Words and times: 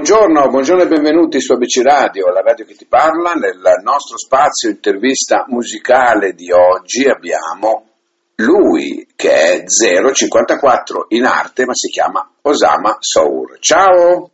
Buongiorno, 0.00 0.48
buongiorno 0.48 0.84
e 0.84 0.88
benvenuti 0.88 1.42
su 1.42 1.52
ABC 1.52 1.82
Radio, 1.82 2.30
la 2.30 2.40
radio 2.40 2.64
che 2.64 2.74
ti 2.74 2.86
parla. 2.86 3.34
Nel 3.34 3.60
nostro 3.82 4.16
spazio 4.16 4.70
intervista 4.70 5.44
musicale 5.48 6.32
di 6.32 6.50
oggi 6.50 7.06
abbiamo 7.06 7.86
lui 8.36 9.06
che 9.14 9.30
è 9.30 9.64
054 9.66 11.04
in 11.08 11.26
arte 11.26 11.66
ma 11.66 11.74
si 11.74 11.88
chiama 11.88 12.26
Osama 12.40 12.96
Sour. 12.98 13.58
Ciao! 13.58 14.30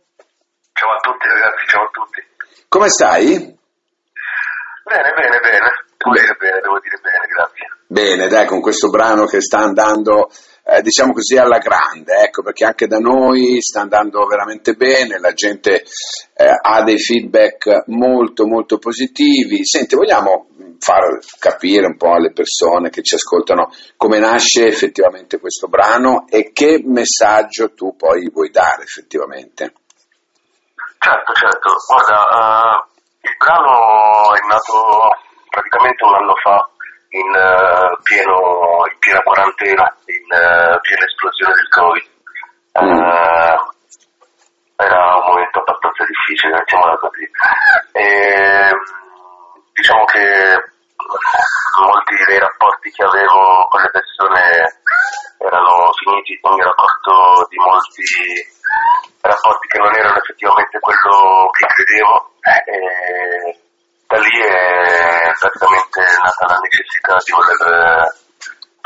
Ciao 0.71 0.89
a 0.89 0.99
tutti 1.01 1.27
ragazzi, 1.27 1.65
ciao 1.67 1.83
a 1.83 1.89
tutti. 1.91 2.23
Come 2.69 2.87
stai? 2.87 3.25
Bene, 3.27 5.11
bene, 5.19 5.39
bene. 5.41 5.67
Dire 5.97 6.35
bene, 6.39 6.59
devo 6.61 6.79
dire 6.79 6.97
bene, 7.01 7.27
grazie. 7.27 7.67
Bene, 7.87 8.27
dai, 8.29 8.47
con 8.47 8.61
questo 8.61 8.87
brano 8.87 9.25
che 9.25 9.41
sta 9.41 9.57
andando 9.57 10.29
eh, 10.69 10.81
diciamo 10.81 11.13
così 11.13 11.37
alla 11.37 11.59
grande, 11.59 12.23
ecco, 12.23 12.43
perché 12.43 12.65
anche 12.65 12.87
da 12.87 12.97
noi 12.97 13.61
sta 13.61 13.81
andando 13.81 14.25
veramente 14.25 14.73
bene, 14.73 15.17
la 15.17 15.31
gente 15.31 15.83
eh, 16.35 16.59
ha 16.61 16.83
dei 16.83 16.99
feedback 16.99 17.83
molto 17.87 18.45
molto 18.45 18.77
positivi. 18.77 19.65
Senti, 19.65 19.95
vogliamo 19.95 20.47
far 20.77 21.19
capire 21.39 21.85
un 21.85 21.95
po' 21.95 22.13
alle 22.13 22.33
persone 22.33 22.89
che 22.89 23.01
ci 23.01 23.15
ascoltano 23.15 23.71
come 23.95 24.19
nasce 24.19 24.67
effettivamente 24.67 25.39
questo 25.39 25.67
brano 25.67 26.25
e 26.29 26.51
che 26.51 26.81
messaggio 26.83 27.73
tu 27.73 27.95
poi 27.95 28.29
vuoi 28.29 28.49
dare 28.49 28.83
effettivamente? 28.83 29.73
Certo, 30.99 31.33
certo. 31.33 31.69
Guarda, 31.87 32.19
uh, 32.27 32.87
il 33.21 33.35
brano 33.37 34.35
è 34.35 34.39
nato 34.49 35.15
praticamente 35.49 36.03
un 36.03 36.13
anno 36.13 36.35
fa 36.43 36.69
in, 37.17 37.29
uh, 37.33 37.97
pieno, 38.03 38.85
in 38.91 38.97
piena 38.99 39.21
quarantena, 39.21 39.95
in 40.05 40.25
uh, 40.29 40.79
piena 40.81 41.05
esplosione 41.05 41.53
del 41.53 41.69
Covid. 41.69 42.07
Uh, 42.77 43.75
era 44.77 45.15
un 45.17 45.23
momento 45.25 45.59
abbastanza 45.59 46.05
difficile, 46.05 46.53
mettiamola 46.53 46.95
così. 46.97 47.25
E, 47.93 48.69
diciamo 49.73 50.05
che 50.05 50.21
molti 51.81 52.15
dei 52.27 52.39
rapporti 52.39 52.91
che 52.91 53.03
avevo 53.03 53.67
con 53.69 53.81
le 53.81 53.89
persone 53.89 54.41
erano 55.39 55.91
finiti, 55.97 56.39
mi 56.43 56.59
ero 56.59 56.69
accorto 56.69 57.47
di 57.49 57.57
molti 57.57 58.05
rapporti 59.21 59.67
che 59.67 59.77
non 59.79 59.95
erano 59.95 60.17
effettivamente 60.17 60.79
quello 60.79 61.49
che 61.57 61.65
credevo. 61.65 62.31
E, 62.41 63.66
da 64.07 64.17
lì 64.17 64.39
è 64.39 65.31
praticamente 65.37 65.99
nata 66.23 66.45
la 66.47 66.59
necessità 66.63 67.17
di 67.23 67.31
voler 67.31 68.25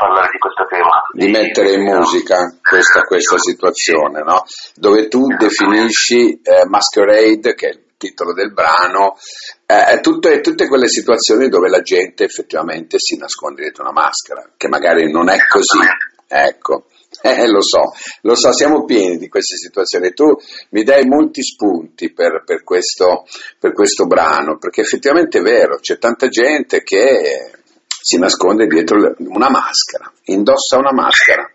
parlare 0.02 0.28
di 0.32 0.38
questo 0.38 0.66
tema. 0.66 1.02
Di 1.12 1.28
mettere 1.30 1.74
in 1.74 1.82
musica 1.84 2.58
questa, 2.60 3.02
questa 3.02 3.38
situazione, 3.38 4.22
no? 4.22 4.44
dove 4.74 5.06
tu 5.06 5.26
definisci 5.38 6.40
eh, 6.42 6.66
Masquerade, 6.66 7.54
che 7.54 7.68
è 7.68 7.70
il 7.70 7.82
titolo 7.96 8.34
del 8.34 8.52
brano, 8.52 9.16
eh, 9.64 10.00
tutte, 10.00 10.40
tutte, 10.40 10.66
quelle 10.66 10.88
situazioni 10.88 11.48
dove 11.48 11.68
la 11.68 11.82
gente 11.82 12.24
effettivamente 12.24 12.98
si 12.98 13.16
nasconde 13.16 13.62
dietro 13.62 13.84
una 13.84 13.92
maschera, 13.92 14.50
che 14.56 14.66
magari 14.66 15.10
non 15.10 15.30
è 15.30 15.38
così. 15.46 15.78
Ecco. 16.26 16.86
Eh, 17.32 17.46
lo 17.46 17.62
so, 17.62 17.92
lo 18.22 18.34
so, 18.34 18.52
siamo 18.52 18.84
pieni 18.84 19.16
di 19.16 19.28
queste 19.28 19.56
situazioni. 19.56 20.12
Tu 20.12 20.26
mi 20.70 20.82
dai 20.82 21.04
molti 21.06 21.42
spunti 21.42 22.12
per, 22.12 22.42
per, 22.44 22.64
questo, 22.64 23.26
per 23.58 23.72
questo 23.72 24.06
brano, 24.06 24.58
perché 24.58 24.80
effettivamente 24.80 25.38
è 25.38 25.42
vero, 25.42 25.78
c'è 25.78 25.98
tanta 25.98 26.26
gente 26.26 26.82
che 26.82 27.52
si 27.86 28.18
nasconde 28.18 28.66
dietro 28.66 29.14
una 29.18 29.50
maschera, 29.50 30.10
indossa 30.24 30.78
una 30.78 30.92
maschera. 30.92 31.48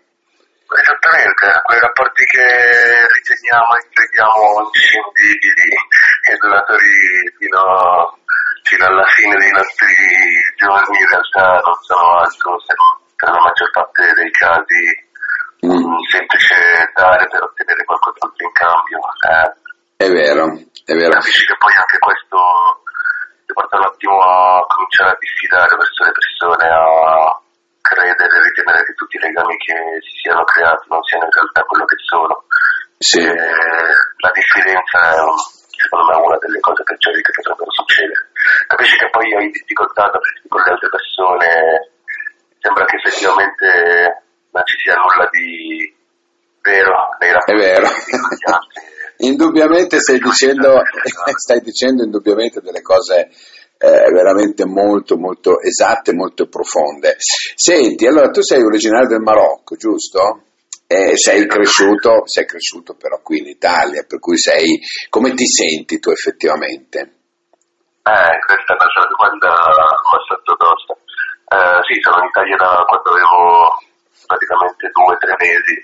Esattamente, 0.68 1.60
quei 1.64 1.80
rapporti 1.80 2.24
che 2.24 2.44
riteniamo 2.44 3.72
e 3.76 3.88
crediamo 3.92 4.68
inscindibili 4.72 5.68
e 6.28 6.36
duratori 6.36 6.92
fino, 7.36 7.60
fino 8.64 8.84
alla 8.84 9.04
fine 9.16 9.36
dei 9.36 9.52
nostri 9.52 9.96
giorni 10.56 10.96
in 10.96 11.08
realtà 11.08 11.60
non 11.64 11.76
sono 11.84 12.20
altro 12.20 12.60
se 12.60 12.74
per 13.18 13.30
la 13.32 13.40
maggior 13.40 13.70
parte 13.72 14.12
dei 14.14 14.30
casi 14.30 15.07
un 15.60 15.98
semplice 16.06 16.54
dare 16.94 17.26
per 17.28 17.42
ottenere 17.42 17.84
qualcos'altro 17.84 18.44
in 18.46 18.52
cambio. 18.52 18.98
Eh. 19.26 19.50
È 19.98 20.08
vero, 20.08 20.46
è 20.84 20.94
vero. 20.94 21.10
Capisci 21.18 21.44
che 21.46 21.56
poi 21.58 21.74
anche 21.74 21.98
questo 21.98 22.38
ti 23.46 23.52
porta 23.52 23.76
un 23.78 23.86
attimo 23.90 24.20
a 24.22 24.62
cominciare 24.68 25.10
a 25.10 25.18
diffidare 25.18 25.74
verso 25.74 26.04
le 26.04 26.12
persone, 26.14 26.64
a 26.68 27.40
credere 27.82 28.30
e 28.30 28.42
ritenere 28.54 28.84
che 28.84 28.94
tutti 28.94 29.16
i 29.16 29.20
legami 29.20 29.56
che 29.56 29.74
si 30.06 30.14
siano 30.22 30.44
creati 30.44 30.86
non 30.86 31.02
siano 31.02 31.24
in 31.24 31.34
realtà 31.34 31.62
quello 31.62 31.84
che 31.84 31.98
sono. 32.06 32.44
Sì. 32.98 33.22
la 33.22 34.30
diffidenza 34.34 34.98
è 35.14 35.22
secondo 35.78 36.04
me 36.10 36.16
una 36.18 36.38
delle 36.38 36.58
cose 36.58 36.82
peggiori 36.82 37.22
che 37.22 37.30
potrebbero 37.30 37.70
succedere. 37.70 38.30
Capisci 38.66 38.96
che 38.98 39.10
poi 39.10 39.34
hai 39.34 39.50
difficoltà 39.50 40.10
con 40.10 40.60
le 40.62 40.70
altre 40.70 40.88
persone, 40.90 41.90
sembra 42.58 42.84
che 42.84 42.96
effettivamente 42.96 44.27
non 44.58 44.66
ci 44.66 44.76
sia 44.82 44.94
nulla 44.98 45.28
di 45.30 45.94
vero 46.60 46.94
nei 47.20 47.32
rapporti. 47.32 47.52
È 47.52 47.56
vero. 47.56 47.86
indubbiamente 49.18 49.98
stai 50.00 50.18
dicendo, 50.18 50.82
stai 51.36 51.60
dicendo 51.60 52.02
indubbiamente 52.02 52.60
delle 52.60 52.82
cose 52.82 53.30
eh, 53.78 54.10
veramente 54.10 54.66
molto 54.66 55.16
molto 55.16 55.60
esatte, 55.60 56.12
molto 56.12 56.48
profonde. 56.48 57.16
Senti, 57.18 58.06
allora 58.06 58.30
tu 58.30 58.42
sei 58.42 58.62
originario 58.62 59.08
del 59.08 59.20
Marocco, 59.20 59.76
giusto? 59.76 60.42
E 60.86 61.16
sei 61.16 61.46
cresciuto, 61.46 62.26
sei 62.26 62.46
cresciuto 62.46 62.94
però 62.94 63.20
qui 63.22 63.38
in 63.38 63.46
Italia, 63.46 64.04
per 64.08 64.18
cui 64.18 64.38
sei, 64.38 64.80
come 65.10 65.34
ti 65.34 65.46
senti 65.46 65.98
tu 65.98 66.10
effettivamente? 66.10 66.98
Eh, 68.08 68.38
questa 68.40 68.72
è 68.72 68.96
una 68.96 69.08
domanda 69.12 69.52
abbastanza 69.52 70.54
tosta. 70.56 70.96
Eh, 71.48 71.80
sì, 71.84 72.00
sono 72.00 72.22
in 72.22 72.28
Italia 72.28 72.56
da 72.56 72.84
quando 72.88 73.10
avevo 73.10 73.87
praticamente 74.28 74.92
due 74.92 75.08
o 75.08 75.16
tre 75.16 75.34
mesi, 75.40 75.76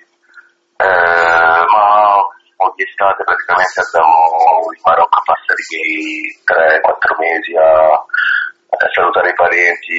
eh, 0.77 1.65
ma 1.65 2.21
ogni 2.21 2.84
estate 2.84 3.25
praticamente 3.25 3.81
andavo 3.81 4.69
in 4.69 4.82
Marocco 4.84 5.16
a 5.16 5.25
passare 5.25 5.60
i 5.65 5.69
miei 5.72 6.28
3-4 6.44 7.16
mesi 7.25 7.53
a, 7.56 7.88
a, 7.97 8.87
salutare 8.93 9.33
i 9.33 9.34
parenti 9.34 9.99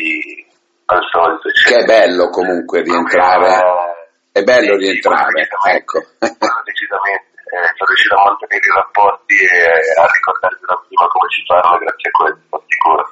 al 0.85 1.01
solito. 1.09 1.49
Che 1.49 1.75
è 1.75 1.83
bello 1.89 2.29
comunque 2.29 2.85
rientrare, 2.85 4.29
è 4.31 4.41
bello 4.45 4.77
sì, 4.77 4.93
rientrare, 4.93 5.49
ecco. 5.73 5.97
decisamente. 6.21 7.33
Eh, 7.45 7.61
sono 7.77 7.87
riuscito 7.93 8.15
a 8.17 8.23
mantenere 8.25 8.65
i 8.67 8.73
rapporti 8.73 9.37
e 9.37 9.69
a 10.01 10.05
ricordare 10.11 10.57
da 10.65 10.75
prima 10.81 11.07
come 11.07 11.29
ci 11.29 11.41
fanno 11.45 11.77
grazie 11.77 12.09
a 12.09 12.17
questo, 12.17 12.63
sicuro. 12.67 13.03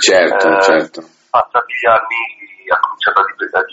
Certo, 0.00 0.46
eh, 0.48 0.62
certo. 0.62 1.00
Passati 1.30 1.72
gli 1.76 1.86
anni 1.86 2.41
ha 2.72 2.80
cominciato 2.80 3.20
a 3.20 3.24
diventare 3.24 3.66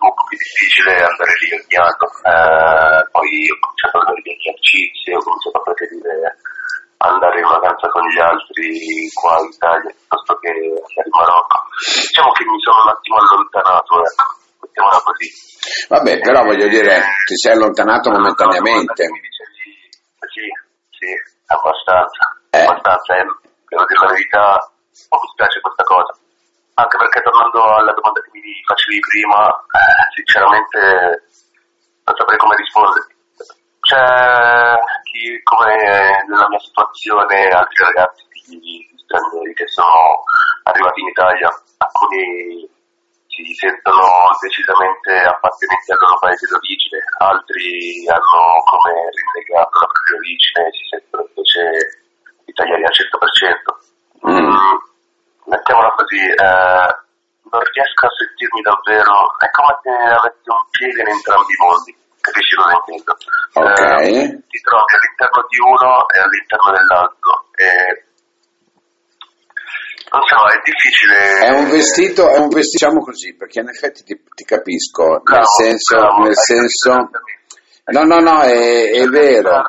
un 0.00 0.12
po' 0.14 0.24
più 0.24 0.36
difficile 0.36 0.92
andare 1.04 1.32
lì 1.38 1.48
ogni 1.52 1.76
anno, 1.76 2.06
eh, 2.24 3.00
poi 3.12 3.30
ho 3.48 3.56
cominciato 3.60 3.94
ad 3.98 4.08
avere 4.08 4.22
degli 4.24 4.48
amicizie, 4.48 5.16
ho 5.16 5.22
cominciato 5.22 5.56
a 5.58 5.64
preferire 5.68 6.16
andare 6.98 7.38
in 7.38 7.48
vacanza 7.48 7.86
con 7.88 8.02
gli 8.08 8.18
altri 8.18 8.66
qua 9.14 9.38
in 9.38 9.50
Italia 9.54 9.90
piuttosto 9.94 10.32
che 10.42 10.50
andare 10.50 11.06
in 11.06 11.14
Marocco. 11.14 11.58
Diciamo 11.78 12.30
che 12.32 12.44
mi 12.44 12.60
sono 12.60 12.78
un 12.82 12.90
attimo 12.90 13.16
allontanato, 13.18 13.92
ecco, 14.02 14.26
mettiamola 14.64 15.00
così. 15.04 15.28
Vabbè, 15.88 16.12
però 16.20 16.38
voglio 16.42 16.68
dire, 16.68 16.94
ti 17.24 17.36
sei 17.36 17.52
allontanato 17.52 18.10
momentaneamente. 18.10 19.04
Sì, 20.28 20.46
sì, 20.90 21.10
abbastanza, 21.46 22.22
eh. 22.50 22.64
abbastanza, 22.66 23.10
eh. 23.14 23.24
devo 23.68 23.84
dire 23.86 24.00
la 24.02 24.12
verità, 24.12 24.44
non 25.08 25.20
mi 25.22 25.28
spiace 25.32 25.60
questa 25.60 25.84
cosa 25.84 26.12
anche 26.78 26.96
perché 26.96 27.20
tornando 27.22 27.58
alla 27.74 27.92
domanda 27.92 28.20
che 28.22 28.30
mi 28.32 28.62
facevi 28.64 29.00
prima, 29.00 29.50
eh, 29.50 30.02
sinceramente 30.14 30.78
non 32.06 32.14
saprei 32.14 32.38
come 32.38 32.54
rispondere. 32.54 33.06
C'è 33.82 34.78
chi, 35.02 35.42
come 35.42 35.74
nella 36.28 36.48
mia 36.48 36.60
situazione, 36.60 37.48
altri 37.50 37.82
ragazzi 37.82 38.22
stranieri 39.02 39.54
che 39.54 39.66
sono 39.66 40.22
arrivati 40.70 41.00
in 41.00 41.08
Italia, 41.08 41.50
alcuni 41.78 42.70
si 43.26 43.54
sentono 43.54 44.30
decisamente 44.40 45.10
appartenenti 45.18 45.90
al 45.90 45.98
loro 45.98 46.18
paese 46.18 46.46
d'origine, 46.46 46.98
altri 47.18 48.06
hanno 48.06 48.42
come 48.70 48.94
rinnegato 49.10 49.78
la 49.78 49.86
propria 49.86 50.16
origine 50.18 50.66
e 50.66 50.72
si 50.78 50.84
sentono 50.90 51.26
invece 51.26 51.62
italiani 52.46 52.84
al 52.84 52.94
100%. 52.94 54.30
Mm 54.30 54.86
mettiamola 55.68 55.92
così, 55.92 56.24
eh, 56.24 56.88
non 57.48 57.60
riesco 57.60 58.02
a 58.08 58.12
sentirmi 58.16 58.60
davvero, 58.64 59.36
è 59.36 59.48
come 59.52 59.72
se 59.84 59.92
avessi 59.92 60.48
un 60.48 60.64
piede 60.72 61.00
in 61.04 61.12
entrambi 61.12 61.52
i 61.52 61.60
mondi, 61.60 61.90
capisci 62.20 62.54
cosa 62.56 62.72
intendo? 62.72 63.12
Okay. 63.52 64.08
Eh, 64.08 64.28
ti 64.48 64.58
trovi 64.64 64.92
all'interno 64.96 65.40
di 65.48 65.58
uno 65.60 65.90
e 66.08 66.16
all'interno 66.24 66.68
dell'altro. 66.72 67.32
E, 67.52 67.68
non 70.08 70.24
so, 70.24 70.40
è 70.48 70.58
difficile. 70.64 71.16
È 71.44 71.50
un 71.52 71.68
vestito, 71.68 72.22
è 72.32 72.38
un 72.40 72.48
vestito, 72.48 72.88
diciamo 72.88 73.04
così, 73.04 73.36
perché 73.36 73.60
in 73.60 73.68
effetti 73.68 74.02
ti, 74.04 74.16
ti 74.16 74.44
capisco, 74.44 75.20
bravo, 75.20 75.44
nel 75.44 75.52
senso, 75.52 75.96
bravo, 76.00 76.24
nel 76.24 76.36
senso, 76.36 76.92
no, 77.92 78.02
no, 78.04 78.20
no, 78.20 78.40
è, 78.40 78.88
è 78.88 79.04
vero, 79.04 79.64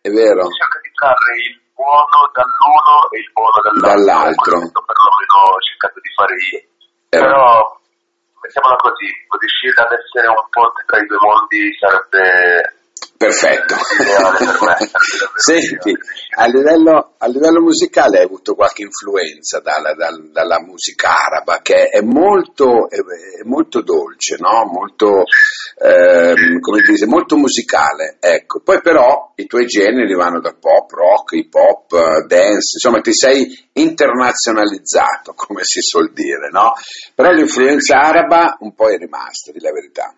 è 0.00 0.08
vero. 0.08 0.48
Cerca 0.48 0.80
di 0.80 0.90
trarre 0.92 1.32
il 1.36 1.63
buono 1.84 2.32
dall'uno 2.32 2.96
e 3.12 3.16
il 3.20 3.30
buono 3.36 3.58
dall'altro. 3.60 3.92
dall'altro. 3.92 4.56
Perlomeno 4.88 5.34
ho 5.44 5.60
cercato 5.60 6.00
di 6.00 6.10
fare 6.16 6.34
io. 6.40 6.60
Eh. 7.12 7.20
Però, 7.20 7.44
mettiamola 8.40 8.76
così, 8.80 9.08
riuscire 9.36 9.76
ad 9.84 9.92
essere 9.92 10.26
un 10.32 10.44
ponte 10.48 10.80
tra 10.88 10.96
i 10.96 11.06
due 11.06 11.20
mondi 11.20 11.60
sarebbe 11.76 12.82
Perfetto. 13.16 13.74
Senti, 15.36 15.96
a 16.36 16.46
livello, 16.46 17.14
a 17.16 17.26
livello 17.26 17.60
musicale 17.60 18.18
hai 18.18 18.24
avuto 18.24 18.54
qualche 18.54 18.82
influenza 18.82 19.60
dalla, 19.60 19.94
dal- 19.94 20.30
dalla 20.30 20.60
musica 20.60 21.14
araba 21.24 21.60
che 21.62 21.88
è 21.88 22.00
molto, 22.00 22.88
è, 22.90 22.96
è 22.96 23.44
molto 23.44 23.82
dolce, 23.82 24.36
no? 24.38 24.64
molto, 24.66 25.22
ehm, 26.34 26.60
come 26.60 26.80
dice, 26.80 27.06
molto 27.06 27.36
musicale. 27.36 28.18
Ecco. 28.20 28.60
Poi 28.60 28.80
però 28.80 29.32
i 29.36 29.46
tuoi 29.46 29.66
generi 29.66 30.14
vanno 30.14 30.40
da 30.40 30.54
pop, 30.54 30.90
rock, 30.90 31.32
hip 31.32 31.54
hop, 31.54 31.92
eh, 31.92 32.26
dance, 32.26 32.76
insomma 32.76 33.00
ti 33.00 33.12
sei 33.12 33.68
internazionalizzato, 33.72 35.34
come 35.38 35.64
si 35.64 35.80
suol 35.80 36.12
dire, 36.12 36.50
no? 36.50 36.72
Però 37.14 37.30
l'influenza 37.30 37.98
araba 37.98 38.56
un 38.60 38.74
po' 38.74 38.90
è 38.90 38.98
rimasta, 38.98 39.52
di 39.52 39.60
la 39.60 39.72
verità. 39.72 40.14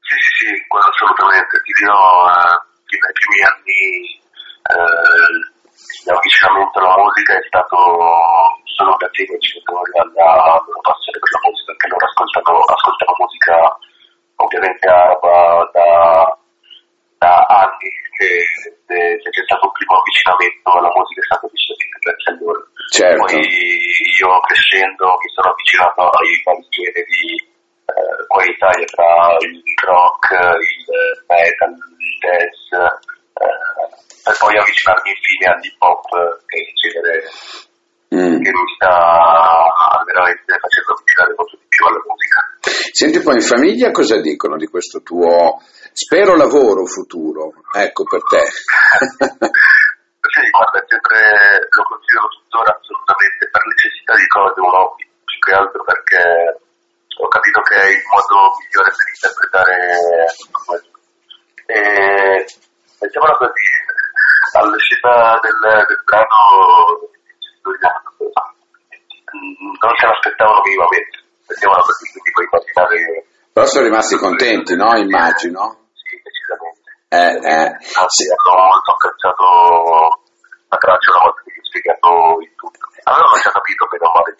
Sì, 0.00 0.16
sì, 0.16 0.46
sì, 0.46 0.66
quello 0.66 0.86
assolutamente. 0.86 1.60
Ti 1.62 1.72
dirò, 1.78 2.26
eh, 2.28 2.70
nei 2.90 3.14
primi 3.14 3.40
anni 3.46 3.82
eh, 4.70 5.58
il 5.80 6.02
mio 6.06 6.16
avvicinamento 6.16 6.78
alla 6.78 6.98
musica 6.98 7.34
è 7.34 7.44
stato 7.46 7.76
solo 8.64 8.96
grazie 8.96 9.24
ai 9.24 9.30
miei 9.30 9.42
genitori, 9.44 9.90
alla 10.00 10.58
loro 10.64 10.80
passione 10.80 11.18
per 11.20 11.30
la 11.30 11.42
musica, 11.44 11.70
perché 11.70 11.86
loro 11.88 12.04
ascoltano, 12.06 12.58
ascoltano 12.64 13.14
musica 13.20 13.56
ovviamente 14.40 14.88
araba 14.88 15.70
da, 15.72 16.38
da 17.18 17.46
anni, 17.80 17.88
che 18.16 18.28
se 18.60 19.16
se 19.24 19.28
c'è 19.30 19.44
stato 19.48 19.64
un 19.64 19.72
primo 19.72 19.96
avvicinamento 19.96 20.68
alla 20.76 20.92
musica 20.92 21.20
è 21.20 21.28
stato 21.32 21.46
decisamente 21.48 21.98
grazie 22.04 22.28
a 22.28 22.36
loro. 22.36 22.60
Certo. 22.90 23.24
Poi 23.24 23.40
io 23.40 24.28
crescendo 24.44 25.04
mi 25.16 25.30
sono 25.32 25.48
avvicinato 25.48 26.00
ai 26.10 26.32
vari 26.44 26.66
generi 26.68 27.24
eh, 27.88 28.20
qua 28.28 28.44
in 28.44 28.52
Italia 28.52 28.86
tra 28.92 29.36
il 29.40 29.62
rock, 29.80 30.26
il 30.36 30.84
metal, 31.26 31.72
il 31.72 32.16
dance, 32.20 32.76
eh, 33.40 33.60
per 34.22 34.34
poi 34.38 34.54
avvicinarmi 34.58 35.08
infine 35.10 35.46
all'hip 35.48 35.80
hop, 35.80 36.08
che 36.46 36.56
è 36.56 36.60
il 36.60 36.74
genere 36.76 37.16
Mm. 38.10 38.42
che 38.42 38.50
mi 38.50 38.66
sta 38.74 40.02
veramente 40.04 40.50
facendo 40.58 40.90
avvicinare 40.98 41.34
molto 41.36 41.56
di 41.56 41.66
più 41.68 41.86
alla 41.86 42.02
musica. 42.02 42.40
Senti 42.90 43.20
poi 43.22 43.34
in 43.34 43.46
famiglia 43.46 43.90
cosa 43.92 44.18
dicono 44.20 44.56
di 44.56 44.66
questo 44.66 45.02
tuo, 45.02 45.62
spero, 45.92 46.34
lavoro 46.34 46.86
futuro, 46.86 47.54
ecco 47.72 48.02
per 48.04 48.22
te. 48.26 48.42
Sì, 50.30 50.46
guarda, 50.50 50.78
sempre 50.86 51.18
lo 51.74 51.82
considero 51.90 52.28
tuttora 52.28 52.70
assolutamente 52.70 53.50
per 53.50 53.62
necessità 53.66 54.14
di 54.14 54.28
cose 54.28 54.60
un 54.60 54.70
hobby, 54.70 55.02
più 55.26 55.38
che 55.42 55.52
altro 55.58 55.82
perché 55.82 56.22
ho 57.18 57.26
capito 57.26 57.60
che 57.66 57.74
è 57.74 57.88
il 57.90 58.02
modo 58.06 58.54
migliore 58.62 58.94
per 58.94 59.06
interpretare 59.10 59.74
tutto 60.38 60.60
questo. 60.70 60.94
E 61.66 62.46
mettiamola 63.00 63.34
così, 63.42 63.68
all'uscita 64.54 65.40
del, 65.42 65.58
del 65.88 66.02
brano 66.04 67.10
non 69.80 69.94
se 69.96 70.06
l'aspettavano 70.06 70.60
minimamente, 70.64 71.16
mettiamola 71.46 71.82
così, 71.82 72.04
quindi 72.10 72.30
puoi 72.32 72.46
immaginare 72.50 72.96
Però 73.52 73.66
sono 73.66 73.84
rimasti 73.84 74.16
contenti, 74.16 74.74
no? 74.76 74.96
Immagino. 74.96 75.90
sì, 75.94 76.16
decisamente. 76.20 76.88
Eh, 77.10 77.34
eh. 77.42 77.68
Anzi, 77.98 78.22
hanno 78.30 78.54
molto 78.70 78.90
apprezzato 78.94 79.44
la 80.70 80.76
traccia 80.78 81.10
una 81.10 81.22
volta 81.26 81.40
che 81.42 81.50
gli 81.50 81.58
ho 81.58 81.66
spiegato 81.66 82.08
il 82.40 82.52
tutto. 82.54 82.84
Avevano 83.02 83.38
già 83.42 83.50
capito 83.50 83.88
bene 83.90 84.06
o 84.06 84.12
male, 84.14 84.32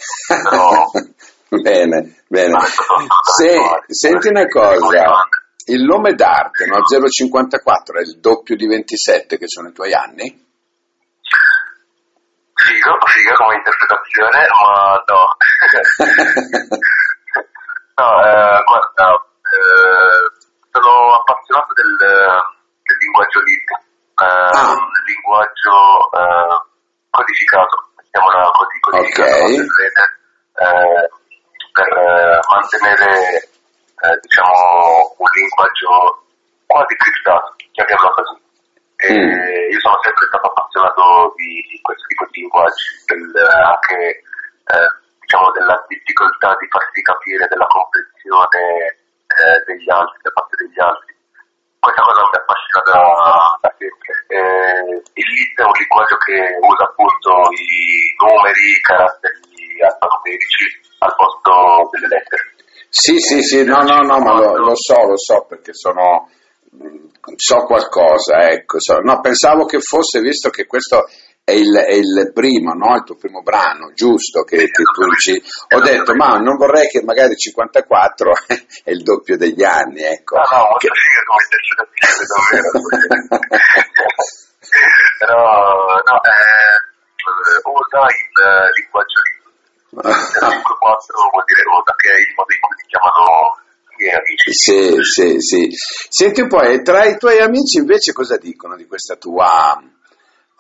però 0.45 0.71
bene, 1.61 1.99
bene. 2.29 2.55
Se- 2.61 3.83
senti 3.89 4.29
una 4.29 4.47
cosa, 4.47 5.27
il 5.67 5.83
nome 5.83 6.15
d'arte, 6.15 6.67
no? 6.67 6.83
054 6.83 7.99
è 7.99 8.03
il 8.03 8.21
doppio 8.21 8.55
di 8.55 8.67
27 8.67 9.39
che 9.39 9.49
sono 9.49 9.69
i 9.69 9.73
tuoi 9.73 9.93
anni? 9.93 10.49
Figo, 12.71 12.95
figa 13.07 13.35
come 13.35 13.55
interpretazione, 13.57 14.47
ma 14.47 15.03
no. 15.07 15.23
no, 17.99 18.09
eh, 18.25 18.63
guarda, 18.65 19.07
eh, 19.51 20.23
sono 20.71 21.15
appassionato 21.15 21.73
del, 21.75 21.97
del 21.99 22.97
linguaggio 23.01 23.41
libero, 23.43 23.79
eh, 24.21 24.49
Ah. 24.55 24.77
linguaggio 25.07 25.75
eh, 26.15 26.55
codificato, 27.11 27.77
mettiamola 27.97 28.51
così, 28.53 28.79
codificato 28.81 29.31
Ok. 29.31 29.39
va 29.41 29.47
bene, 29.47 30.05
eh, 30.61 31.09
per 31.73 31.89
eh, 31.99 32.39
mantenere 32.51 33.11
eh, 34.01 34.17
diciamo 34.23 35.15
un 35.19 35.29
linguaggio 35.35 36.25
quasi 36.67 36.95
criptato, 36.97 37.55
chiamiamolo 37.73 38.11
così. 38.15 38.39
E 39.03 39.09
Mm. 39.17 39.33
Io 39.73 39.81
sono 39.81 39.97
sempre 40.03 40.27
stato 40.27 40.47
appassionato 40.53 41.33
di 41.37 41.81
questo 41.81 42.05
tipo 42.07 42.27
di 42.31 42.41
linguaggi, 42.41 42.85
del- 43.07 43.33
anche 43.65 43.97
eh, 43.97 44.89
diciamo 45.21 45.51
della 45.53 45.83
difficoltà 45.89 46.55
di 46.61 46.69
capire 47.31 47.47
della 47.47 47.67
comprensione 47.71 48.59
eh, 49.31 49.59
degli 49.67 49.91
altri, 49.91 50.19
da 50.23 50.31
parte 50.35 50.55
degli 50.59 50.81
altri. 50.83 51.15
Questa 51.79 52.03
cosa 52.03 52.21
mi 52.27 52.37
affascina 52.37 52.81
da, 52.91 53.01
da 53.63 53.71
sempre. 53.79 54.11
Eh, 54.27 54.91
il 54.99 55.29
lit 55.31 55.55
è 55.57 55.65
un 55.65 55.77
linguaggio 55.79 56.17
che 56.19 56.37
usa 56.61 56.85
appunto 56.91 57.31
i 57.55 57.71
numeri, 58.21 58.65
i 58.69 58.83
caratteri 58.83 59.81
alfanumerici 59.81 60.65
al 60.99 61.15
posto 61.17 61.89
delle 61.95 62.09
lettere. 62.11 62.43
Sì, 62.91 63.19
sì, 63.19 63.41
sì, 63.41 63.65
no, 63.65 63.81
no, 63.81 64.03
no, 64.03 64.19
ma 64.19 64.33
lo, 64.35 64.59
lo 64.59 64.75
so, 64.75 64.99
lo 65.07 65.17
so 65.17 65.47
perché 65.49 65.73
sono, 65.73 66.29
mh, 66.69 67.33
so 67.37 67.65
qualcosa, 67.65 68.51
ecco. 68.51 68.79
so- 68.81 69.01
no, 69.01 69.21
pensavo 69.21 69.65
che 69.65 69.79
fosse, 69.81 70.21
visto 70.21 70.51
che 70.51 70.67
questo 70.67 71.07
è 71.51 71.55
il, 71.55 71.75
è 71.75 71.93
il 71.95 72.31
primo, 72.33 72.73
no? 72.73 72.95
Il 72.97 73.03
tuo 73.05 73.17
primo 73.17 73.43
brano, 73.43 73.93
giusto, 73.93 74.43
che, 74.45 74.57
che 74.57 74.83
tu 74.83 75.05
dici. 75.09 75.43
Ho 75.75 75.81
detto, 75.81 76.15
ma 76.15 76.39
non 76.39 76.57
vorrei 76.57 76.89
che 76.89 77.03
magari 77.03 77.35
54 77.37 78.33
è 78.85 78.91
il 78.91 79.03
doppio 79.03 79.37
degli 79.37 79.65
anni, 79.65 80.03
ecco. 80.03 80.37
No, 80.37 80.43
no, 80.43 80.77
Che- 80.79 80.89
come 81.27 81.43
interpretazione, 81.43 82.61
davvero. 82.61 82.71
Però, 85.19 85.35
no, 86.07 86.23
eh, 86.23 86.79
usa 87.67 88.07
il 88.07 88.31
eh, 88.39 88.71
linguaggio 88.79 89.21
di 89.27 89.39
54 89.91 91.31
vuol 91.33 91.45
dire 91.45 91.63
Oda, 91.67 91.95
che 91.97 92.09
è 92.11 92.15
il 92.15 92.33
modo 92.37 92.53
in 92.55 92.61
cui 92.61 92.77
ti 92.79 92.87
chiamano 92.87 93.59
i 93.91 93.97
miei 93.99 94.15
amici. 94.15 94.55
Sì, 94.55 95.03
sì, 95.03 95.41
sì. 95.41 95.69
Senti 96.09 96.41
un 96.43 96.49
po', 96.49 96.63
tra 96.83 97.05
i 97.05 97.19
tuoi 97.19 97.41
amici 97.41 97.79
invece 97.79 98.13
cosa 98.13 98.37
dicono 98.37 98.77
di 98.77 98.87
questa 98.87 99.17
tua, 99.17 99.83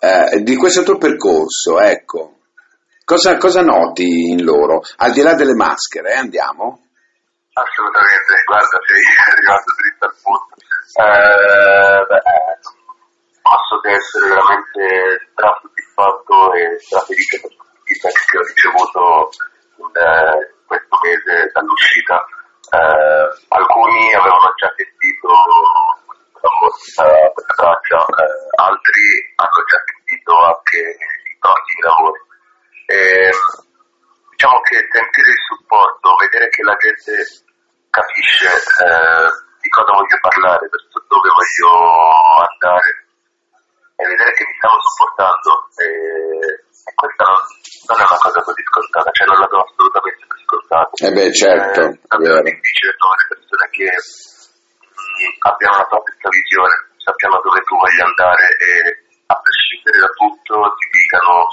eh, 0.00 0.42
di 0.42 0.56
questo 0.56 0.82
tuo 0.82 0.96
percorso, 0.96 1.78
ecco? 1.78 2.38
Cosa, 3.04 3.36
cosa 3.36 3.60
noti 3.60 4.30
in 4.30 4.42
loro? 4.42 4.80
Al 4.96 5.12
di 5.12 5.20
là 5.20 5.34
delle 5.34 5.54
maschere, 5.54 6.12
eh, 6.12 6.18
andiamo? 6.18 6.88
Assolutamente, 7.52 8.32
guarda, 8.46 8.78
sei 8.86 9.02
arrivato 9.28 9.68
dritto 9.76 10.04
al 10.06 10.16
punto. 10.22 10.54
Eh, 10.90 12.00
beh, 12.08 12.22
posso 13.42 13.74
essere 13.84 14.28
veramente 14.28 15.28
strasoddisfatto 15.32 16.52
e 16.54 16.78
strafelice 16.80 17.40
per 17.40 17.50
tutti 17.50 17.92
i 17.92 17.94
feedback 18.00 18.18
che 18.24 18.38
ho 18.38 18.46
ricevuto 18.46 19.28
in 19.84 19.92
eh, 20.00 20.54
questo 20.64 20.96
mese 21.04 21.50
dall'uscita. 21.52 22.16
Eh, 22.70 23.26
alcuni 23.48 24.14
avevano 24.14 24.54
già 24.56 24.72
sentito 24.76 25.28
questa, 26.48 27.04
questa 27.34 27.54
traccia, 27.54 27.98
eh, 28.00 28.32
altri 28.56 29.04
hanno 29.36 29.60
già 29.68 29.78
sentito 29.84 30.32
anche 30.40 30.78
i 30.80 31.36
prossimi 31.38 31.80
lavori. 31.84 32.20
E, 32.86 33.30
diciamo 34.40 34.60
che 34.64 34.76
sentire 34.88 35.30
il 35.30 35.44
supporto, 35.52 36.16
vedere 36.16 36.48
che 36.48 36.62
la 36.62 36.76
gente 36.80 37.12
capisce 37.90 38.48
eh, 38.48 39.28
di 39.60 39.68
cosa 39.68 39.92
voglio 39.92 40.18
parlare, 40.24 40.64
verso 40.70 40.96
dove 41.04 41.28
voglio 41.28 41.70
andare 42.48 42.90
e 44.00 44.06
vedere 44.08 44.32
che 44.32 44.44
mi 44.48 44.56
stanno 44.56 44.80
supportando 44.80 45.50
e, 45.76 45.88
e 46.64 46.90
questa 46.96 47.24
non, 47.28 47.40
non 47.84 47.96
è 48.00 48.04
una 48.08 48.16
cosa 48.16 48.40
così 48.40 48.62
scontata, 48.64 49.10
cioè 49.12 49.26
non 49.28 49.38
la 49.44 49.48
do 49.52 49.58
assolutamente 49.60 50.24
per 50.24 50.38
scontata. 50.40 50.90
Eh 51.04 51.12
beh, 51.12 51.32
certo, 51.36 51.80
è 51.84 52.00
davvero 52.08 52.40
vero. 52.40 52.48
difficile 52.48 52.96
trovare 52.96 53.28
persone 53.28 53.66
che 53.76 53.86
abbiano 55.46 55.76
la 55.76 55.88
stessa 55.88 56.28
visione, 56.28 56.74
sappiano 56.98 57.40
dove 57.42 57.60
tu 57.64 57.74
voglia 57.76 58.04
andare 58.04 58.44
e 58.58 58.70
a 59.30 59.34
prescindere 59.38 59.98
da 59.98 60.10
tutto 60.18 60.54
ti 60.76 60.86
dicano 60.90 61.46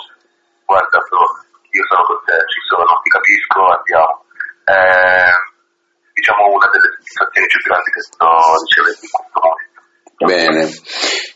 guarda 0.66 1.00
io 1.78 1.84
sono 1.86 2.04
con 2.04 2.20
te, 2.26 2.38
ci 2.50 2.62
sono, 2.68 2.90
ti 3.04 3.10
capisco, 3.10 3.60
andiamo. 3.70 4.26
Eh, 4.68 5.32
diciamo 6.18 6.50
una 6.50 6.68
delle 6.74 6.90
soddisfazioni 6.98 7.48
più 7.48 7.62
grandi 7.62 7.90
che 7.92 8.02
sto 8.02 8.28
ricevendo 8.66 9.02
in 9.06 9.14
questo 9.14 9.40
momento. 9.46 9.76
Bene. 10.18 10.62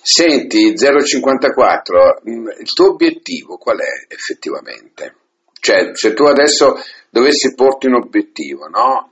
Senti, 0.01 0.73
054, 0.75 2.21
mm, 2.27 2.47
il 2.59 2.73
tuo 2.73 2.89
obiettivo 2.89 3.57
qual 3.57 3.77
è 3.77 4.05
effettivamente? 4.09 5.15
Cioè, 5.59 5.91
se 5.93 6.13
tu 6.13 6.25
adesso 6.25 6.81
dovessi 7.11 7.53
porti 7.53 7.85
un 7.85 8.01
obiettivo, 8.01 8.67
no? 8.67 9.11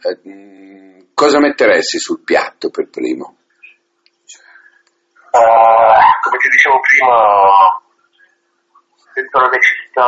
Cosa 1.20 1.38
metteresti 1.38 2.00
sul 2.00 2.24
piatto 2.24 2.70
per 2.70 2.88
primo? 2.88 3.36
Uh, 5.36 6.00
come 6.24 6.38
ti 6.40 6.48
dicevo 6.48 6.80
prima, 6.80 7.76
sento 9.12 9.40
la 9.44 9.52
necessità 9.52 10.08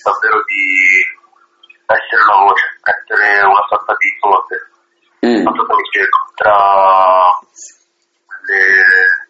davvero 0.00 0.40
di 0.48 0.64
essere 1.84 2.22
una 2.24 2.40
voce, 2.40 2.64
essere 2.88 3.44
una 3.44 3.64
sorta 3.68 3.92
di 4.00 4.08
forte. 4.16 4.56
Mm. 5.28 5.44
Non 5.44 5.52
so 5.52 5.60
se 5.60 5.76
mi 5.76 5.84
spiego, 5.92 6.16
tra 6.40 6.56
le 8.48 8.64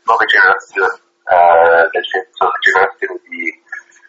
nuove 0.07 0.25
generazioni, 0.31 0.95
eh, 1.27 1.91
nel 1.91 2.07
senso 2.07 2.43
le 2.55 2.61
generazioni 2.63 3.19
di 3.27 3.63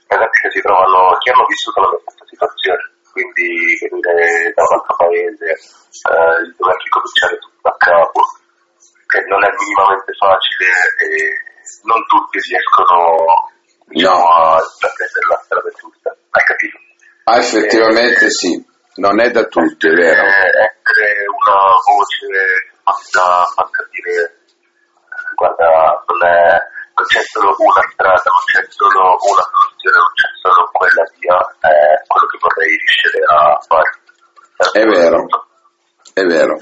ragazzi 0.05 0.41
che 0.45 0.51
si 0.53 0.61
trovano, 0.61 1.17
che 1.17 1.31
hanno 1.33 1.49
vissuto 1.49 1.81
la 1.81 1.97
stessa 1.97 2.25
situazione, 2.29 2.93
quindi 3.17 3.73
venire 3.89 4.53
da 4.53 4.61
un 4.61 4.73
altro 4.77 4.95
paese, 4.95 5.49
eh, 5.49 6.37
dover 6.53 6.77
ricominciare 6.77 7.33
tutto 7.41 7.61
da 7.65 7.75
capo, 7.81 8.21
che 9.09 9.19
non 9.25 9.41
è 9.41 9.49
minimamente 9.57 10.13
facile 10.13 10.69
e 11.01 11.09
non 11.89 11.97
tutti 12.05 12.37
riescono 12.37 13.49
diciamo, 13.89 14.21
no. 14.21 14.29
a 14.29 14.61
prendere 14.77 15.25
la 15.29 15.41
strada 15.41 15.69
giusta, 15.73 16.09
hai 16.13 16.43
capito? 16.45 16.77
Ah, 17.25 17.37
effettivamente 17.41 18.25
e, 18.25 18.29
sì, 18.29 18.53
non 19.01 19.19
è 19.19 19.31
da 19.31 19.45
tutti, 19.45 19.87
è 19.87 19.93
vero. 19.93 20.23
Essere 20.23 21.25
una 21.25 21.57
voce 21.89 22.29
fatta, 22.85 23.43
fatta 23.55 23.81
dire 23.89 24.37
guarda, 25.33 26.03
non, 26.05 26.21
è, 26.23 26.49
non 26.93 27.05
c'è 27.05 27.21
solo 27.25 27.55
una 27.57 27.83
strada, 27.91 28.29
non 28.29 28.45
c'è 28.45 28.61
solo 28.69 29.17
una 29.17 29.41
soluzione, 29.41 29.76
non 29.91 30.09
c'è 30.13 30.29
solo 30.41 30.69
quella 30.71 31.03
via, 31.19 31.37
è 31.59 32.01
quello 32.07 32.27
che 32.27 32.37
vorrei 32.39 32.69
riuscire 32.75 33.19
a 33.27 33.59
fare. 33.67 33.91
È 34.71 34.83
vero. 34.85 35.25
È 36.17 36.23
vero. 36.23 36.57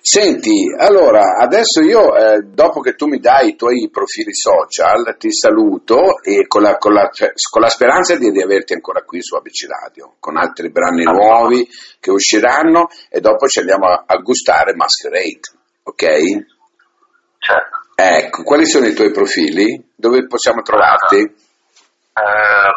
Senti, 0.00 0.74
allora, 0.74 1.36
adesso 1.38 1.82
io, 1.82 2.16
eh, 2.16 2.40
dopo 2.40 2.80
che 2.80 2.94
tu 2.94 3.06
mi 3.06 3.18
dai 3.18 3.48
i 3.50 3.54
tuoi 3.54 3.90
profili 3.92 4.32
social, 4.32 5.14
ti 5.18 5.30
saluto 5.30 6.22
e 6.22 6.46
con 6.46 6.62
la, 6.62 6.78
con 6.78 6.94
la, 6.94 7.10
cioè, 7.12 7.32
con 7.50 7.60
la 7.60 7.68
speranza 7.68 8.16
di 8.16 8.30
riaverti 8.30 8.72
ancora 8.72 9.02
qui 9.02 9.22
su 9.22 9.34
ABC 9.34 9.66
Radio, 9.68 10.14
con 10.18 10.38
altri 10.38 10.70
brani 10.70 11.04
nuovi 11.04 11.68
che 12.00 12.10
usciranno 12.10 12.88
e 13.10 13.20
dopo 13.20 13.46
ci 13.46 13.58
andiamo 13.58 13.88
a, 13.88 14.04
a 14.06 14.16
gustare 14.22 14.74
Masquerade, 14.74 15.40
ok? 15.82 16.04
Certo. 17.38 17.78
Ecco, 17.94 18.42
quali 18.42 18.64
sono 18.64 18.86
i 18.86 18.94
tuoi 18.94 19.10
profili? 19.10 19.92
Dove 19.94 20.26
possiamo 20.26 20.62
trovarti? 20.62 21.16
Uh, 21.18 22.72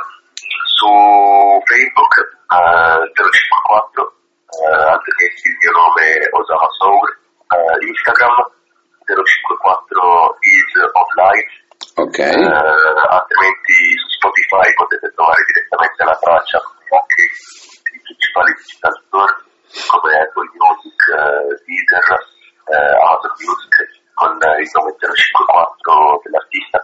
su 0.65 1.61
Facebook 1.81 2.13
uh, 2.53 3.01
054, 3.09 4.05
uh, 4.05 4.93
altrimenti 4.93 5.41
il 5.49 5.57
mio 5.57 5.73
nome 5.73 6.03
è 6.13 6.29
Osama 6.29 6.69
Soul, 6.77 7.07
uh, 7.49 7.77
Instagram 7.81 8.37
054 9.09 10.37
is 10.45 10.69
online, 10.93 11.49
okay. 12.05 12.37
altrimenti 12.37 13.75
su 13.97 14.07
Spotify 14.21 14.69
potete 14.77 15.09
trovare 15.17 15.41
direttamente 15.49 16.03
la 16.05 16.17
traccia 16.21 16.61
anche 16.61 17.21
i 17.91 17.99
principali 18.05 18.53
digital 18.61 18.93
store 19.07 19.33
come 19.89 20.11
Apple 20.21 20.49
Music, 20.53 21.01
Deezer, 21.65 22.07
Amazon 23.01 23.33
Music 23.41 23.73
con 24.13 24.37
il 24.37 24.69
nome 24.71 24.95
054 24.95 26.21
dell'artista. 26.23 26.77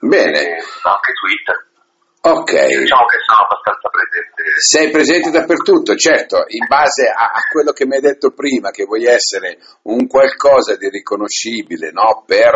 Bene. 0.00 0.38
E 0.38 0.64
anche 0.82 1.12
Twitter. 1.20 1.56
Ok. 2.26 2.52
diciamo 2.66 3.04
che 3.06 3.18
sono. 3.26 3.55
Sei 4.58 4.90
presente 4.90 5.30
dappertutto, 5.30 5.94
certo, 5.96 6.44
in 6.48 6.66
base 6.66 7.06
a, 7.08 7.26
a, 7.26 7.40
quello 7.52 7.72
che 7.72 7.84
mi 7.84 7.96
hai 7.96 8.00
detto 8.00 8.30
prima, 8.30 8.70
che 8.70 8.84
vuoi 8.84 9.04
essere 9.04 9.58
un 9.82 10.06
qualcosa 10.06 10.76
di 10.76 10.88
riconoscibile 10.88 11.90
no? 11.92 12.24
per 12.26 12.54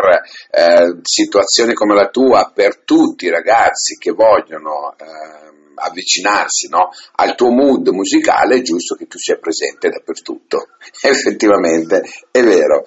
eh, 0.49 0.97
situazioni 1.03 1.75
come 1.75 1.93
la 1.93 2.09
tua, 2.09 2.51
per 2.55 2.79
tutti 2.79 3.25
i 3.25 3.29
ragazzi 3.29 3.97
che 3.99 4.11
vogliono 4.11 4.95
eh, 4.97 5.51
avvicinarsi 5.75 6.69
no? 6.69 6.89
al 7.17 7.35
tuo 7.35 7.51
mood 7.51 7.87
musicale, 7.89 8.57
è 8.57 8.61
giusto 8.61 8.95
che 8.95 9.05
tu 9.05 9.19
sia 9.19 9.37
presente 9.37 9.89
dappertutto. 9.89 10.69
Effettivamente, 11.05 12.01
è 12.31 12.41
vero. 12.41 12.83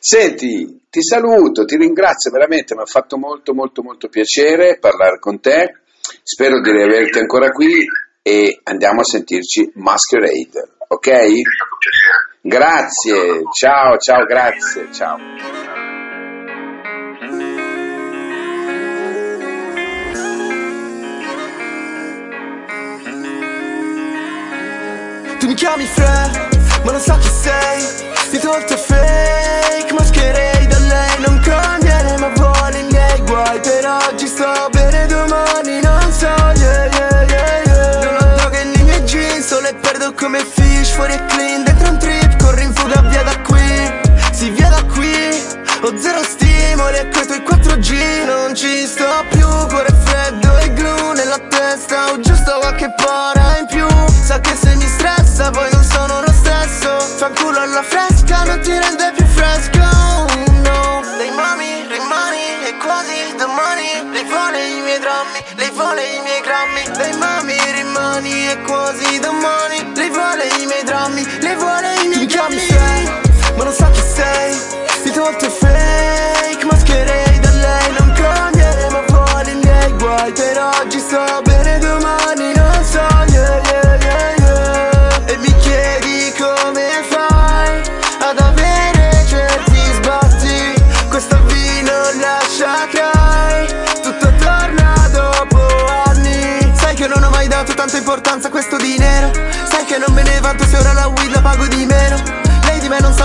Senti, 0.00 0.86
ti 0.90 1.02
saluto, 1.02 1.64
ti 1.64 1.76
ringrazio 1.76 2.32
veramente, 2.32 2.74
mi 2.74 2.82
ha 2.82 2.86
fatto 2.86 3.18
molto 3.18 3.54
molto 3.54 3.82
molto 3.82 4.08
piacere 4.08 4.78
parlare 4.80 5.20
con 5.20 5.40
te, 5.40 5.80
spero 6.24 6.60
di 6.60 6.72
riaverti 6.72 7.18
ancora 7.18 7.50
qui 7.50 7.86
e 8.28 8.60
andiamo 8.64 9.00
a 9.00 9.04
sentirci 9.04 9.70
Masquerade, 9.76 10.72
ok? 10.88 11.10
Grazie, 12.42 13.42
ciao, 13.58 13.96
ciao, 13.96 14.26
grazie, 14.26 14.92
ciao. 14.92 15.16
Tu 25.38 25.46
mi 25.46 25.54
chiami 25.54 25.84
Fred, 25.84 26.82
ma 26.84 26.90
non 26.90 27.00
so 27.00 27.16
chi 27.16 27.28
sei 27.28 27.82
Ti 28.30 28.38
tolto 28.40 28.76
fake, 28.76 29.92
mascherei 29.94 30.57
Fuori 40.98 41.12
e 41.12 41.24
clean, 41.26 41.62
dentro 41.62 41.90
un 41.90 41.98
trip, 42.00 42.42
corri 42.42 42.64
in 42.64 42.74
fuga 42.74 43.00
via 43.02 43.22
da 43.22 43.40
qui. 43.42 43.60
Sì, 44.32 44.50
via 44.50 44.68
da 44.68 44.82
qui, 44.82 45.14
ho 45.82 45.96
zero 45.96 46.24
stimoli 46.24 46.96
e 46.96 47.08
coi 47.10 47.24
tuoi 47.24 47.38
4G 47.38 48.24
Non 48.26 48.52
ci 48.52 48.84
sto 48.84 49.06
più, 49.30 49.46
cuore 49.68 49.94
freddo 50.04 50.58
e 50.58 50.72
glue 50.72 51.14
nella 51.14 51.38
testa 51.48 52.10
Ho 52.10 52.18
giusto 52.18 52.58
qualche 52.58 52.92
para 52.96 53.27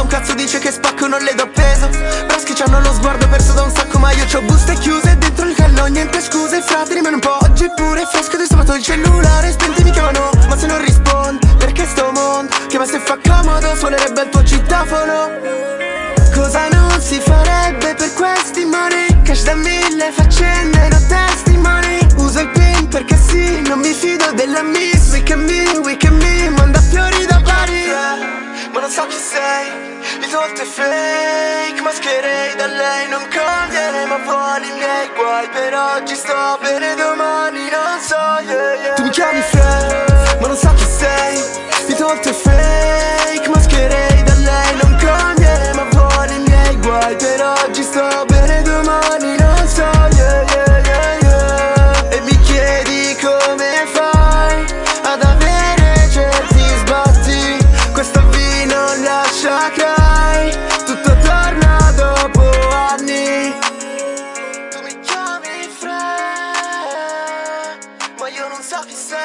un 0.03 0.07
cazzo, 0.07 0.33
dice 0.33 0.59
che 0.59 0.71
spacco, 0.71 1.07
non 1.07 1.21
le 1.21 1.33
do 1.33 1.47
peso. 1.47 1.89
Braschi 2.27 2.53
c'hanno 2.53 2.79
lo 2.81 2.93
sguardo 2.93 3.27
perso 3.27 3.53
da 3.53 3.63
un 3.63 3.71
sacco 3.71 3.99
Ma 3.99 4.11
io 4.11 4.25
c'ho 4.25 4.41
buste 4.41 4.73
chiuse 4.75 5.17
dentro 5.17 5.47
il 5.47 5.55
callo, 5.55 5.85
niente 5.85 6.21
scuse 6.21 6.61
Frate 6.61 6.93
rimane 6.93 7.15
un 7.15 7.21
po' 7.21 7.37
oggi 7.41 7.67
pure 7.75 8.05
fresco 8.05 8.37
Ti 8.37 8.45
stato 8.45 8.73
il 8.75 8.83
cellulare, 8.83 9.51
spenti 9.51 9.83
mi 9.83 9.91
chiamano 9.91 10.29
Ma 10.47 10.57
se 10.57 10.67
non 10.67 10.83
rispondi, 10.83 11.47
perché 11.57 11.85
sto 11.85 12.11
mondo? 12.11 12.55
Che 12.67 12.77
ma 12.77 12.85
se 12.85 12.99
fa 12.99 13.17
comodo, 13.23 13.75
suonerebbe 13.75 14.21
il 14.21 14.29
tuo 14.29 14.43
citofono 14.43 15.29
Cosa 16.33 16.67
non 16.69 16.99
si 16.99 17.19
farebbe 17.19 17.95
per 17.95 18.13
questi 18.13 18.65
money? 18.65 19.21
Cash 19.23 19.43
da 19.43 19.55
mille 19.55 20.11
faccende, 20.11 20.87
fosse 30.65 30.81
fake 30.81 31.81
Mascherei 31.81 32.55
da 32.55 32.67
lei 32.67 33.07
non 33.09 33.27
cambierei 33.27 34.05
Ma 34.05 34.19
fuori 34.19 34.67
i 34.67 34.71
miei 34.71 35.09
guai 35.15 35.47
Per 35.49 35.73
oggi 35.73 36.15
sto 36.15 36.57
bene 36.61 36.95
domani 36.95 37.69
non 37.69 37.99
so 37.99 38.15
yeah, 38.15 38.73
yeah. 38.81 38.93
Tu 38.95 39.03
mi 39.03 39.09
chiami 39.09 39.41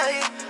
body 0.09 0.48